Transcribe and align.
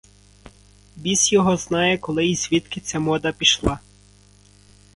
Біс 0.95 1.31
його 1.33 1.57
знає, 1.57 1.97
коли 1.97 2.25
й 2.25 2.35
звідки 2.35 2.79
ця 2.79 2.99
мода 2.99 3.31
пішла. 3.31 3.79